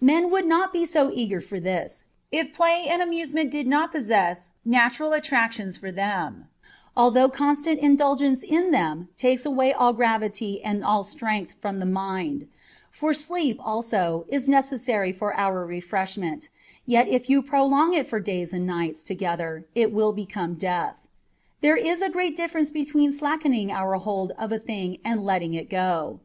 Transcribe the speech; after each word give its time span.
Men 0.00 0.30
would 0.30 0.46
not 0.46 0.72
be 0.72 0.86
so 0.86 1.10
eager 1.12 1.40
for 1.40 1.58
this, 1.58 2.04
if 2.30 2.52
play 2.52 2.86
and 2.88 3.02
amusement 3.02 3.50
did 3.50 3.66
not 3.66 3.90
possess 3.90 4.50
natural 4.64 5.12
attractions 5.12 5.76
for 5.76 5.90
them, 5.90 6.46
although 6.96 7.28
con 7.28 7.56
stant 7.56 7.80
indulgence 7.80 8.44
in 8.44 8.70
them 8.70 9.08
takes 9.16 9.44
away 9.44 9.72
all 9.72 9.92
gravity 9.92 10.62
and 10.62 10.84
all 10.84 11.02
strength 11.02 11.54
from 11.60 11.80
the 11.80 11.84
mind: 11.84 12.46
for 12.92 13.12
sleep, 13.12 13.58
also, 13.58 14.24
is 14.28 14.48
necessary 14.48 15.10
for 15.10 15.34
our 15.34 15.66
refreshment, 15.66 16.48
yet 16.86 17.08
if 17.08 17.28
you 17.28 17.42
prolong 17.42 17.92
it 17.92 18.06
for 18.06 18.20
days 18.20 18.52
and 18.52 18.64
nights 18.64 19.02
together 19.02 19.66
it 19.74 19.92
will 19.92 20.12
become 20.12 20.54
death. 20.54 21.00
There 21.60 21.76
is 21.76 22.02
a 22.02 22.08
great 22.08 22.36
difference 22.36 22.70
between 22.70 23.10
slackening 23.10 23.70
your 23.70 23.94
hold 23.96 24.30
of 24.38 24.52
a 24.52 24.60
thing 24.60 24.98
and 25.04 25.24
letting 25.24 25.54
it 25.54 25.68
go. 25.68 26.20